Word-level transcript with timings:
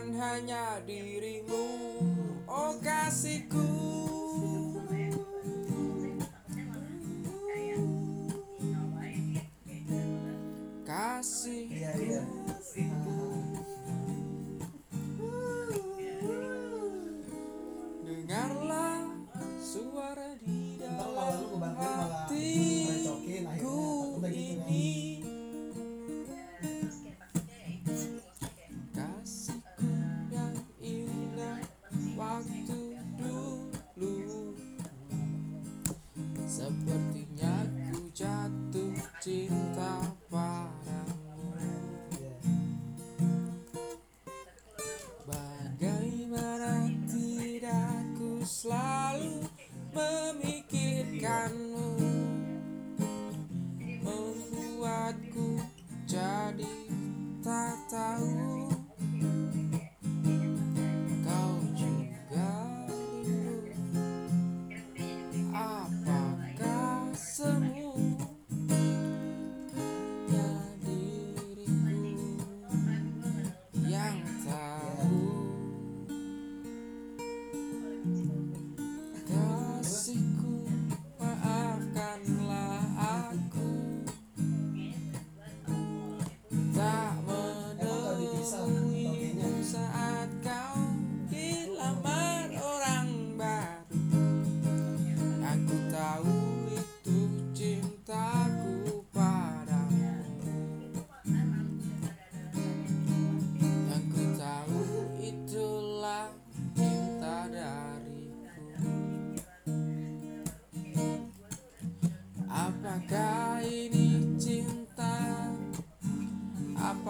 bukan 0.00 0.16
hanya 0.16 0.80
dirimu. 0.88 1.89
Memikirkanmu 50.50 51.94
Membuatku 54.02 55.62
jadi 56.10 56.74
tak 57.38 57.78
tahu 57.86 58.49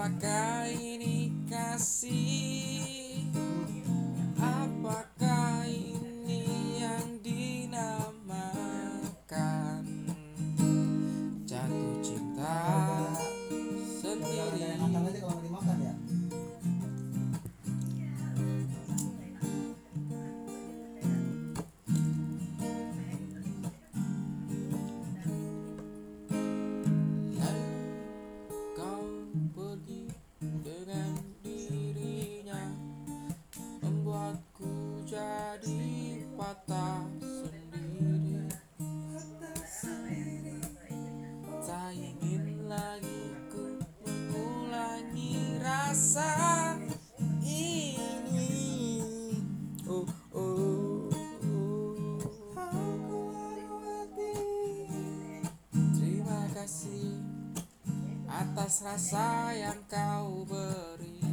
Apakah 0.00 0.64
ini 0.80 1.28
kasih 1.44 2.49
rasa 45.90 46.78
ini. 47.42 49.02
Oh 49.90 50.06
oh. 50.30 51.10
Oh 52.54 52.94
Terima 55.74 56.46
kasih 56.54 57.18
atas 58.30 58.86
rasa 58.86 59.50
yang 59.50 59.82
kau 59.90 60.46
beri. 60.46 61.26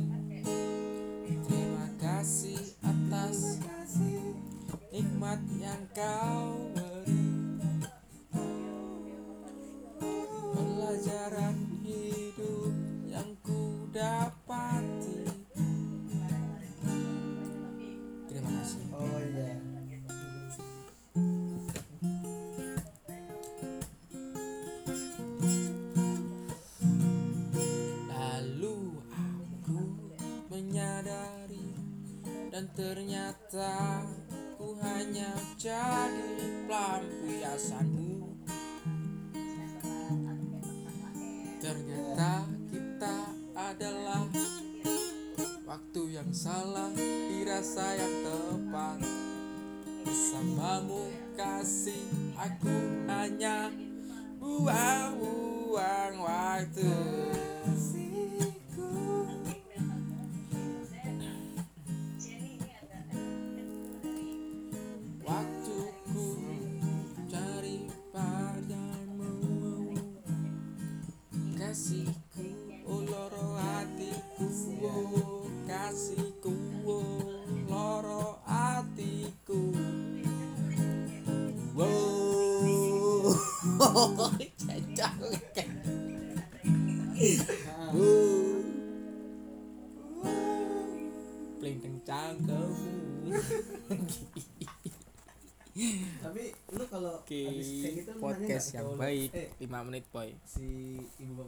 Terima 1.45 1.87
kasih 2.01 2.57
atas 2.81 3.61
nikmat 4.89 5.37
yang 5.61 5.85
kau 5.93 6.46
Dan 32.57 32.73
ternyata 32.73 34.01
ku 34.57 34.73
hanya 34.81 35.29
jadi 35.61 36.65
pelampiasanmu. 36.65 38.33
Ternyata 41.61 42.49
kita 42.73 43.17
adalah 43.53 44.25
Waktu 45.69 46.17
yang 46.17 46.33
salah 46.33 46.89
dirasa 47.29 47.93
yang 47.93 48.25
tepat. 48.25 49.05
Bersamamu 50.01 51.13
kasih 51.37 52.09
aku 52.41 53.05
hanya 53.05 53.69
buang-buang 54.41 56.25
waktu 56.25 57.36
Paling 91.57 91.79
kencang 91.81 92.37
kamu 92.45 93.33
tapi 96.21 96.43
lu 96.73 96.83
kalau 96.89 97.21
habis 97.21 97.69
kayak 97.69 97.93
gitu 98.01 98.11
podcast 98.17 98.67
yang 98.73 98.97
baik. 98.97 99.29
Eh 99.33 99.49
5 99.61 99.85
menit 99.89 100.05
boy. 100.09 100.33
si 100.45 100.97
ibu 101.21 101.33